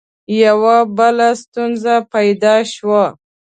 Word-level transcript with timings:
یوه 0.43 0.77
بله 0.97 1.27
ستونزه 1.41 1.93
پیدا 2.13 2.55
شوه. 2.73 3.05